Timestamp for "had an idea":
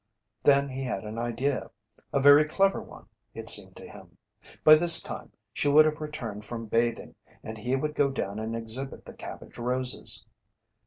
0.85-1.69